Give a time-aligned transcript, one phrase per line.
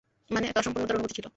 [0.33, 1.25] মানে, একটা অসম্পূর্ণতার অনুভূতি ছিল।